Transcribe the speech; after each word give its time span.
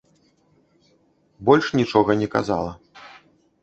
Больш 1.51 1.65
нічога 1.83 2.11
не 2.25 2.33
казала. 2.39 2.71